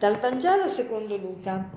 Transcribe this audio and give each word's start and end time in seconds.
Dal 0.00 0.18
Vangelo 0.18 0.66
secondo 0.66 1.18
Luca. 1.18 1.68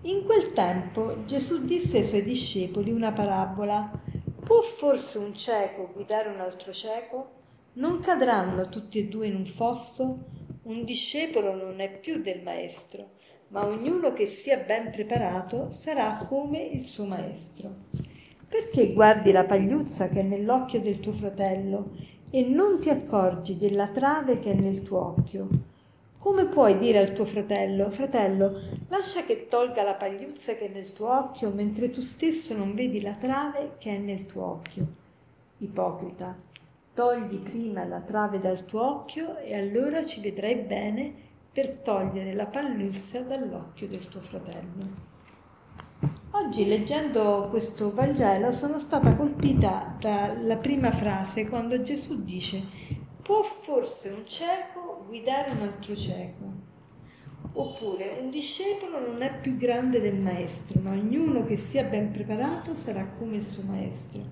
In 0.00 0.24
quel 0.24 0.52
tempo 0.52 1.24
Gesù 1.26 1.64
disse 1.64 1.98
ai 1.98 2.04
suoi 2.04 2.24
discepoli 2.24 2.90
una 2.90 3.12
parabola. 3.12 3.88
Può 4.42 4.62
forse 4.62 5.18
un 5.18 5.32
cieco 5.32 5.92
guidare 5.94 6.28
un 6.28 6.40
altro 6.40 6.72
cieco? 6.72 7.30
Non 7.74 8.00
cadranno 8.00 8.68
tutti 8.68 8.98
e 8.98 9.06
due 9.06 9.28
in 9.28 9.36
un 9.36 9.44
fosso? 9.44 10.24
Un 10.64 10.84
discepolo 10.84 11.54
non 11.54 11.78
è 11.78 11.88
più 11.88 12.20
del 12.20 12.42
maestro, 12.42 13.10
ma 13.50 13.64
ognuno 13.64 14.12
che 14.12 14.26
sia 14.26 14.56
ben 14.56 14.90
preparato 14.90 15.70
sarà 15.70 16.16
come 16.28 16.64
il 16.64 16.86
suo 16.86 17.04
maestro. 17.04 17.72
Perché 18.48 18.92
guardi 18.92 19.30
la 19.30 19.44
pagliuzza 19.44 20.08
che 20.08 20.18
è 20.18 20.24
nell'occhio 20.24 20.80
del 20.80 20.98
tuo 20.98 21.12
fratello 21.12 21.92
e 22.28 22.42
non 22.42 22.80
ti 22.80 22.90
accorgi 22.90 23.56
della 23.56 23.86
trave 23.86 24.40
che 24.40 24.50
è 24.50 24.54
nel 24.54 24.82
tuo 24.82 25.14
occhio? 25.16 25.70
Come 26.22 26.44
puoi 26.44 26.78
dire 26.78 27.00
al 27.00 27.12
tuo 27.12 27.24
fratello, 27.24 27.90
fratello, 27.90 28.60
lascia 28.90 29.24
che 29.24 29.48
tolga 29.48 29.82
la 29.82 29.94
pagliuzza 29.94 30.54
che 30.54 30.66
è 30.66 30.72
nel 30.72 30.92
tuo 30.92 31.12
occhio, 31.12 31.50
mentre 31.50 31.90
tu 31.90 32.00
stesso 32.00 32.56
non 32.56 32.76
vedi 32.76 33.00
la 33.00 33.14
trave 33.14 33.72
che 33.76 33.96
è 33.96 33.98
nel 33.98 34.24
tuo 34.26 34.44
occhio? 34.44 34.86
Ipocrita, 35.58 36.38
togli 36.94 37.40
prima 37.40 37.84
la 37.84 37.98
trave 38.02 38.38
dal 38.38 38.64
tuo 38.64 38.86
occhio 38.86 39.36
e 39.38 39.56
allora 39.56 40.06
ci 40.06 40.20
vedrai 40.20 40.54
bene 40.54 41.12
per 41.50 41.78
togliere 41.78 42.34
la 42.34 42.46
pagliuzza 42.46 43.18
dall'occhio 43.22 43.88
del 43.88 44.06
tuo 44.06 44.20
fratello. 44.20 45.10
Oggi 46.30 46.68
leggendo 46.68 47.48
questo 47.50 47.92
Vangelo 47.92 48.52
sono 48.52 48.78
stata 48.78 49.16
colpita 49.16 49.96
dalla 49.98 50.56
prima 50.56 50.92
frase 50.92 51.48
quando 51.48 51.82
Gesù 51.82 52.22
dice 52.22 53.10
Può 53.22 53.44
forse 53.44 54.08
un 54.08 54.26
cieco 54.26 54.91
guidare 55.06 55.50
un 55.50 55.62
altro 55.62 55.94
cieco? 55.94 56.70
Oppure 57.54 58.18
un 58.20 58.30
discepolo 58.30 58.98
non 59.06 59.20
è 59.20 59.38
più 59.40 59.56
grande 59.56 60.00
del 60.00 60.18
maestro, 60.18 60.80
ma 60.80 60.90
ognuno 60.90 61.44
che 61.44 61.56
sia 61.56 61.84
ben 61.84 62.10
preparato 62.10 62.74
sarà 62.74 63.06
come 63.18 63.36
il 63.36 63.46
suo 63.46 63.62
maestro. 63.64 64.22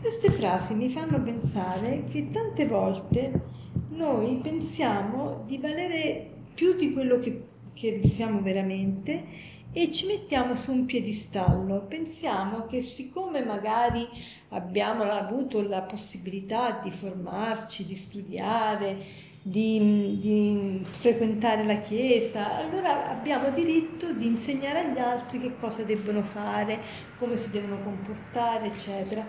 Queste 0.00 0.30
frasi 0.30 0.74
mi 0.74 0.88
fanno 0.88 1.22
pensare 1.22 2.04
che 2.04 2.28
tante 2.28 2.66
volte 2.66 3.58
noi 3.90 4.36
pensiamo 4.42 5.42
di 5.46 5.58
valere 5.58 6.28
più 6.54 6.74
di 6.74 6.92
quello 6.92 7.18
che, 7.18 7.42
che 7.72 8.00
siamo 8.06 8.40
veramente 8.40 9.24
e 9.72 9.92
ci 9.92 10.06
mettiamo 10.06 10.54
su 10.54 10.72
un 10.72 10.84
piedistallo. 10.84 11.86
Pensiamo 11.86 12.66
che 12.66 12.80
siccome 12.80 13.44
magari 13.44 14.06
abbiamo 14.48 15.04
avuto 15.04 15.62
la 15.62 15.82
possibilità 15.82 16.80
di 16.82 16.90
formarci, 16.90 17.84
di 17.84 17.94
studiare, 17.94 18.96
di, 19.42 20.18
di, 20.20 20.80
frequentare 20.82 21.64
la 21.64 21.78
Chiesa, 21.78 22.56
allora 22.56 23.08
abbiamo 23.08 23.50
diritto 23.50 24.12
di 24.12 24.26
insegnare 24.26 24.80
agli 24.80 24.98
altri 24.98 25.38
che 25.38 25.56
cosa 25.56 25.82
debbono 25.82 26.22
fare, 26.22 26.80
come 27.18 27.36
si 27.36 27.50
devono 27.50 27.80
comportare, 27.82 28.66
eccetera. 28.66 29.24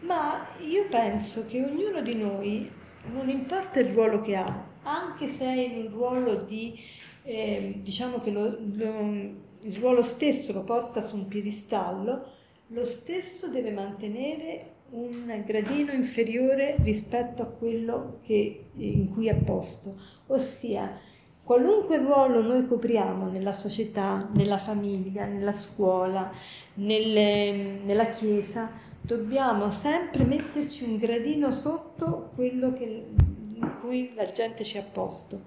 Ma 0.00 0.48
io 0.58 0.88
penso 0.88 1.46
che 1.46 1.62
ognuno 1.62 2.00
di 2.00 2.14
noi, 2.14 2.68
non 3.12 3.28
importa 3.28 3.78
il 3.78 3.92
ruolo 3.92 4.20
che 4.20 4.36
ha, 4.36 4.70
anche 4.82 5.28
se 5.28 5.44
è 5.44 5.60
in 5.60 5.86
un 5.86 5.92
ruolo 5.92 6.34
di, 6.36 6.76
eh, 7.22 7.78
diciamo 7.82 8.20
che 8.20 8.30
lo, 8.32 8.58
lo 8.72 9.50
il 9.62 9.76
ruolo 9.76 10.02
stesso 10.02 10.52
lo 10.52 10.62
porta 10.62 11.02
su 11.02 11.16
un 11.16 11.28
piedistallo, 11.28 12.24
lo 12.68 12.84
stesso 12.84 13.48
deve 13.48 13.70
mantenere 13.70 14.70
un 14.90 15.42
gradino 15.46 15.92
inferiore 15.92 16.76
rispetto 16.82 17.42
a 17.42 17.46
quello 17.46 18.18
che, 18.22 18.66
in 18.74 19.10
cui 19.10 19.28
è 19.28 19.34
posto, 19.34 19.96
ossia 20.28 20.98
qualunque 21.42 21.98
ruolo 21.98 22.40
noi 22.40 22.66
copriamo 22.66 23.28
nella 23.28 23.52
società, 23.52 24.28
nella 24.34 24.58
famiglia, 24.58 25.26
nella 25.26 25.52
scuola, 25.52 26.30
nelle, 26.74 27.80
nella 27.84 28.06
chiesa, 28.06 28.70
dobbiamo 29.00 29.70
sempre 29.70 30.24
metterci 30.24 30.84
un 30.84 30.96
gradino 30.96 31.50
sotto 31.50 32.30
quello 32.34 32.72
che, 32.72 32.84
in 32.84 33.76
cui 33.80 34.12
la 34.14 34.26
gente 34.26 34.62
ci 34.64 34.78
ha 34.78 34.82
posto. 34.82 35.42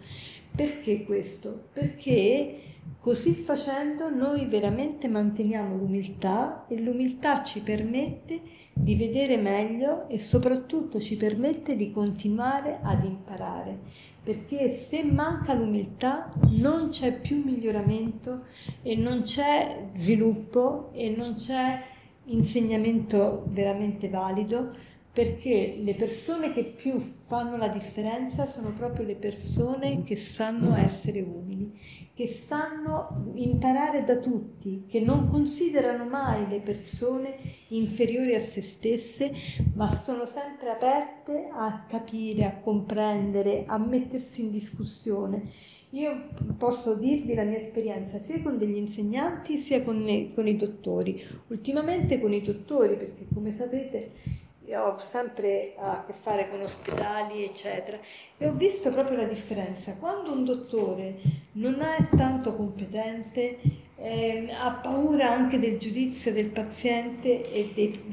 Perché 0.56 1.04
questo? 1.04 1.68
Perché 1.72 2.75
Così 3.06 3.34
facendo 3.34 4.10
noi 4.10 4.48
veramente 4.48 5.08
manteniamo 5.08 5.78
l'umiltà 5.78 6.66
e 6.68 6.82
l'umiltà 6.82 7.44
ci 7.44 7.62
permette 7.62 8.42
di 8.74 8.96
vedere 8.96 9.38
meglio 9.38 10.10
e 10.10 10.18
soprattutto 10.18 11.00
ci 11.00 11.16
permette 11.16 11.76
di 11.76 11.92
continuare 11.92 12.80
ad 12.82 13.04
imparare, 13.04 13.78
perché 14.24 14.76
se 14.76 15.04
manca 15.04 15.54
l'umiltà 15.54 16.34
non 16.50 16.90
c'è 16.90 17.14
più 17.22 17.44
miglioramento 17.46 18.46
e 18.82 18.96
non 18.96 19.22
c'è 19.22 19.90
sviluppo 19.94 20.90
e 20.92 21.10
non 21.16 21.36
c'è 21.36 21.80
insegnamento 22.24 23.44
veramente 23.50 24.10
valido 24.10 24.72
perché 25.16 25.78
le 25.80 25.96
persone 25.96 26.52
che 26.52 26.66
più 26.66 27.00
fanno 27.24 27.56
la 27.56 27.70
differenza 27.70 28.46
sono 28.48 28.74
proprio 28.74 29.06
le 29.06 29.16
persone 29.16 30.03
che 30.03 30.18
sanno 30.18 30.76
essere 30.76 31.22
umili, 31.22 31.72
che 32.14 32.28
sanno 32.28 33.31
imparare 33.36 34.04
da 34.04 34.18
tutti, 34.18 34.84
che 34.86 35.00
non 35.00 35.30
considerano 35.30 36.04
mai 36.04 36.50
le 36.50 36.59
persone 36.59 37.38
inferiori 37.70 38.36
a 38.36 38.42
se 38.42 38.62
stesse, 38.62 39.31
ma 39.75 39.88
sono 39.96 40.25
sempre 40.25 40.72
aperte 40.72 41.48
a 41.50 41.86
capire, 41.88 42.44
a 42.44 42.58
comprendere, 42.58 43.64
a 43.68 43.78
mettersi 43.78 44.42
in 44.42 44.52
discussione. 44.52 45.50
Io 45.92 46.28
posso 46.58 46.96
dirvi 46.96 47.36
la 47.36 47.44
mia 47.44 47.59
esperienza 47.59 48.20
sia 48.20 48.42
con 48.42 48.58
degli 48.58 48.75
insegnanti 48.75 49.56
sia 49.56 49.81
con, 49.81 50.30
con 50.36 50.46
i 50.46 50.58
dottori. 50.58 51.24
Ultimamente 51.48 52.20
con 52.20 52.34
i 52.34 52.42
dottori, 52.42 52.98
perché 52.98 53.25
come 53.34 53.52
sapete 53.52 54.44
io 54.75 54.84
ho 54.84 54.97
sempre 54.97 55.74
a 55.78 56.03
che 56.06 56.13
fare 56.13 56.50
con 56.50 56.62
ospedali, 56.62 57.46
eccetera, 57.46 57.97
e 58.38 58.47
ho 58.47 58.52
visto 58.52 58.91
proprio 58.91 59.18
la 59.18 59.24
differenza. 59.24 59.94
Quando 59.94 60.34
un 60.34 60.44
dottore 60.44 61.16
non 61.53 61.81
è 61.81 62.09
tanto 62.16 62.53
competente, 62.56 63.58
eh, 63.97 64.47
ha 64.52 64.72
paura 64.72 65.31
anche 65.31 65.58
del 65.58 65.78
giudizio 65.78 66.34
del 66.34 66.47
paziente 66.47 67.50
e 67.50 67.72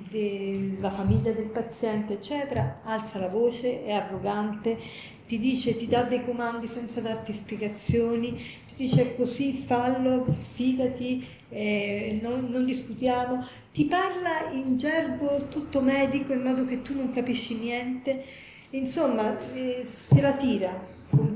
della 0.09 0.91
famiglia 0.91 1.33
del 1.33 1.49
paziente, 1.49 2.15
eccetera, 2.15 2.81
alza 2.85 3.19
la 3.19 3.29
voce, 3.29 3.85
è 3.85 3.91
arrogante, 3.91 4.79
ti 5.27 5.39
dice, 5.39 5.77
ti 5.77 5.87
dà 5.87 6.03
dei 6.03 6.25
comandi 6.25 6.67
senza 6.67 7.01
darti 7.01 7.33
spiegazioni, 7.33 8.35
ti 8.67 8.75
dice 8.77 9.15
così, 9.17 9.55
fallo, 9.55 10.27
sfidati, 10.35 11.25
eh, 11.49 12.19
non, 12.23 12.49
non, 12.51 12.65
discutiamo, 12.65 13.47
ti 13.73 13.85
parla 13.85 14.51
in 14.53 14.77
gergo 14.77 15.47
tutto 15.49 15.81
medico 15.81 16.33
in 16.33 16.43
modo 16.43 16.65
che 16.65 16.83
tu 16.83 16.95
non 16.95 17.11
capisci 17.11 17.55
niente, 17.55 18.25
insomma 18.71 19.37
eh, 19.53 19.85
se 19.85 20.21
la 20.21 20.35
tira, 20.35 20.81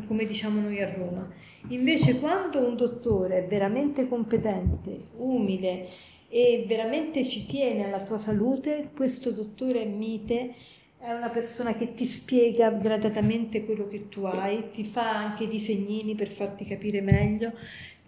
come 0.06 0.25
diciamo 0.25 0.60
noi 0.60 0.80
a 0.82 0.92
Roma. 0.92 1.28
Invece 1.69 2.20
quando 2.20 2.64
un 2.64 2.76
dottore 2.76 3.44
è 3.44 3.46
veramente 3.46 4.06
competente, 4.06 5.08
umile 5.16 5.88
e 6.28 6.64
veramente 6.66 7.25
ci 7.25 7.46
tiene 7.46 7.84
alla 7.84 8.02
tua 8.02 8.19
salute, 8.19 8.91
questo 8.94 9.32
dottore 9.32 9.84
mite 9.84 10.54
è 10.98 11.12
una 11.12 11.28
persona 11.28 11.74
che 11.74 11.94
ti 11.94 12.06
spiega 12.06 12.70
gradatamente 12.70 13.64
quello 13.64 13.86
che 13.86 14.08
tu 14.08 14.24
hai, 14.24 14.70
ti 14.72 14.84
fa 14.84 15.16
anche 15.16 15.46
disegnini 15.46 16.14
per 16.14 16.28
farti 16.28 16.64
capire 16.64 17.00
meglio, 17.00 17.52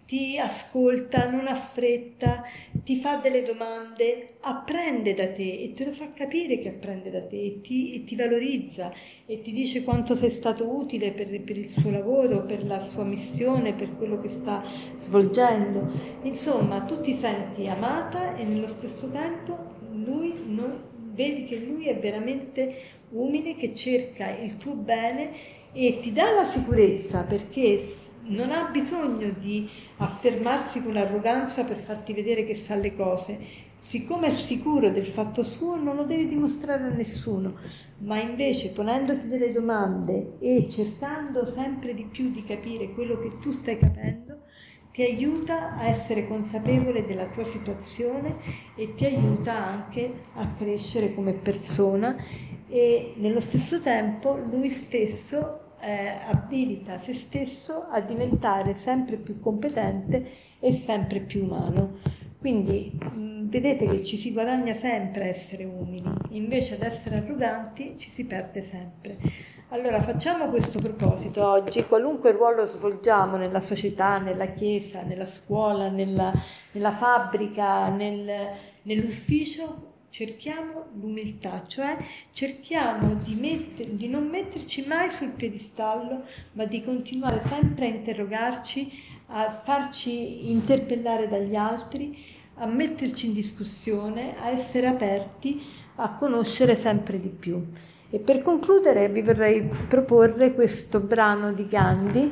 ti 0.09 0.39
ascolta, 0.39 1.29
non 1.29 1.45
ha 1.45 1.53
fretta, 1.53 2.43
ti 2.83 2.95
fa 2.95 3.17
delle 3.17 3.43
domande, 3.43 4.37
apprende 4.39 5.13
da 5.13 5.31
te 5.31 5.61
e 5.61 5.71
te 5.71 5.85
lo 5.85 5.91
fa 5.91 6.11
capire 6.13 6.57
che 6.57 6.69
apprende 6.69 7.11
da 7.11 7.23
te 7.23 7.39
e 7.39 7.61
ti, 7.61 7.93
e 7.93 8.03
ti 8.05 8.15
valorizza 8.15 8.91
e 9.27 9.39
ti 9.41 9.51
dice 9.51 9.83
quanto 9.83 10.15
sei 10.15 10.31
stato 10.31 10.67
utile 10.67 11.11
per, 11.11 11.39
per, 11.43 11.59
il 11.59 11.69
suo 11.69 11.91
lavoro, 11.91 12.43
per 12.43 12.65
la 12.65 12.79
sua 12.79 13.03
missione, 13.03 13.73
per 13.73 13.95
quello 13.95 14.19
che 14.19 14.29
sta 14.29 14.63
svolgendo. 14.95 15.91
Insomma, 16.23 16.81
tu 16.81 17.01
ti 17.01 17.13
senti 17.13 17.67
amata 17.67 18.35
e 18.35 18.43
nello 18.45 18.65
stesso 18.65 19.07
tempo 19.09 19.75
lui 19.91 20.33
non 20.47 20.88
vedi 21.13 21.43
che 21.43 21.57
lui 21.57 21.87
è 21.87 21.97
veramente 21.97 22.75
umile, 23.11 23.55
che 23.55 23.73
cerca 23.73 24.29
il 24.29 24.57
tuo 24.57 24.73
bene 24.73 25.31
e 25.71 25.99
ti 25.99 26.11
dà 26.11 26.31
la 26.31 26.45
sicurezza 26.45 27.23
perché 27.23 27.83
non 28.23 28.51
ha 28.51 28.69
bisogno 28.69 29.31
di 29.37 29.67
affermarsi 29.97 30.81
con 30.83 30.95
arroganza 30.97 31.63
per 31.63 31.77
farti 31.77 32.13
vedere 32.13 32.43
che 32.43 32.55
sa 32.55 32.75
le 32.75 32.93
cose. 32.93 33.67
Siccome 33.77 34.27
è 34.27 34.31
sicuro 34.31 34.89
del 34.89 35.05
fatto 35.05 35.41
suo, 35.41 35.77
non 35.77 35.95
lo 35.95 36.03
devi 36.03 36.25
dimostrare 36.25 36.83
a 36.83 36.89
nessuno, 36.89 37.55
ma 37.99 38.19
invece 38.19 38.71
ponendoti 38.71 39.27
delle 39.27 39.53
domande 39.53 40.37
e 40.39 40.67
cercando 40.69 41.45
sempre 41.45 41.93
di 41.93 42.03
più 42.03 42.29
di 42.29 42.43
capire 42.43 42.91
quello 42.91 43.17
che 43.19 43.39
tu 43.39 43.51
stai 43.51 43.77
capendo, 43.77 44.28
ti 44.91 45.03
aiuta 45.03 45.75
a 45.75 45.87
essere 45.87 46.27
consapevole 46.27 47.05
della 47.05 47.27
tua 47.27 47.43
situazione 47.43 48.37
e 48.75 48.95
ti 48.95 49.05
aiuta 49.05 49.53
anche 49.55 50.11
a 50.33 50.47
crescere 50.47 51.13
come 51.13 51.33
persona 51.33 52.15
e 52.67 53.13
nello 53.17 53.39
stesso 53.39 53.81
tempo 53.81 54.35
lui 54.35 54.69
stesso 54.69 55.59
eh, 55.81 56.17
abilita 56.27 56.99
se 56.99 57.13
stesso 57.13 57.87
a 57.89 58.01
diventare 58.01 58.73
sempre 58.73 59.17
più 59.17 59.39
competente 59.39 60.29
e 60.59 60.71
sempre 60.73 61.19
più 61.21 61.43
umano. 61.43 61.97
Quindi 62.39 62.97
mh, 62.97 63.49
vedete 63.49 63.85
che 63.85 64.01
ci 64.01 64.15
si 64.15 64.31
guadagna 64.31 64.73
sempre 64.73 65.23
a 65.23 65.27
essere 65.27 65.65
umili, 65.65 66.09
invece 66.29 66.75
ad 66.75 66.83
essere 66.83 67.17
arroganti 67.17 67.95
ci 67.97 68.09
si 68.09 68.23
perde 68.23 68.61
sempre. 68.61 69.17
Allora 69.71 70.01
facciamo 70.01 70.47
questo 70.47 70.79
proposito 70.79 71.45
oggi, 71.45 71.83
qualunque 71.83 72.31
ruolo 72.31 72.65
svolgiamo 72.65 73.35
nella 73.35 73.59
società, 73.59 74.19
nella 74.19 74.47
chiesa, 74.53 75.03
nella 75.03 75.25
scuola, 75.25 75.89
nella, 75.89 76.31
nella 76.71 76.91
fabbrica, 76.91 77.89
nel, 77.89 78.47
nell'ufficio, 78.83 79.88
cerchiamo 80.09 80.87
l'umiltà, 80.99 81.65
cioè 81.67 81.97
cerchiamo 82.31 83.15
di, 83.15 83.35
metter, 83.35 83.87
di, 83.87 84.07
non 84.07 84.27
metterci 84.27 84.85
mai 84.87 85.09
sul 85.09 85.29
piedistallo, 85.29 86.23
ma 86.53 86.65
di 86.65 86.83
continuare 86.83 87.41
sempre 87.47 87.85
a 87.85 87.89
interrogarci, 87.89 88.91
a 89.27 89.49
farci 89.49 90.49
interpellare 90.49 91.27
dagli 91.27 91.55
altri, 91.55 92.17
a 92.55 92.65
metterci 92.65 93.27
in 93.27 93.33
discussione, 93.33 94.35
a 94.39 94.49
essere 94.49 94.87
aperti 94.87 95.61
a 95.95 96.15
conoscere 96.15 96.75
sempre 96.75 97.19
di 97.19 97.29
più. 97.29 97.63
E 98.09 98.19
per 98.19 98.41
concludere 98.41 99.07
vi 99.09 99.21
vorrei 99.21 99.69
proporre 99.87 100.53
questo 100.53 100.99
brano 100.99 101.53
di 101.53 101.67
Gandhi 101.67 102.31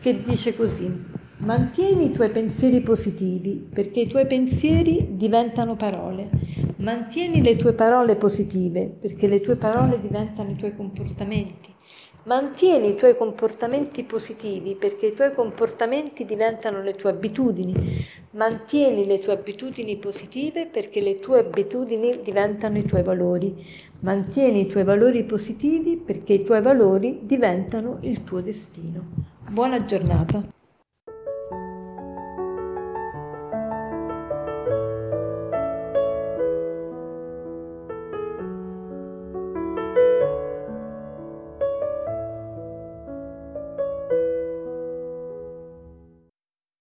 che 0.00 0.20
dice 0.20 0.54
così, 0.54 1.15
mantieni 1.46 2.06
i 2.06 2.10
tuoi 2.10 2.30
pensieri 2.30 2.80
positivi 2.80 3.68
perché 3.72 4.00
i 4.00 4.08
tuoi 4.08 4.26
pensieri 4.26 5.10
diventano 5.12 5.76
parole, 5.76 6.28
mantieni 6.78 7.40
le 7.40 7.54
tue 7.54 7.72
parole 7.72 8.16
positive 8.16 8.92
perché 9.00 9.28
le 9.28 9.38
tue 9.38 9.54
parole 9.54 10.00
diventano 10.00 10.50
i 10.50 10.56
tuoi 10.56 10.74
comportamenti, 10.74 11.72
mantieni 12.24 12.88
i 12.88 12.94
tuoi 12.96 13.16
comportamenti 13.16 14.02
positivi 14.02 14.74
perché 14.74 15.06
i 15.06 15.14
tuoi 15.14 15.32
comportamenti 15.32 16.24
diventano 16.24 16.82
le 16.82 16.94
tue 16.96 17.10
abitudini, 17.10 18.04
mantieni 18.32 19.06
le 19.06 19.20
tue 19.20 19.34
abitudini 19.34 19.96
positive 19.98 20.66
perché 20.66 21.00
le 21.00 21.20
tue 21.20 21.38
abitudini 21.38 22.22
diventano 22.24 22.76
i 22.76 22.82
tuoi 22.82 23.04
valori. 23.04 23.84
Mantieni 24.00 24.62
i 24.62 24.66
tuoi 24.66 24.82
valori 24.82 25.22
positivi 25.22 25.96
perché 25.96 26.34
i 26.34 26.42
tuoi 26.42 26.60
valori 26.60 27.20
diventano 27.22 27.98
il 28.00 28.24
tuo 28.24 28.40
destino. 28.40 29.24
Buona 29.48 29.84
giornata. 29.84 30.55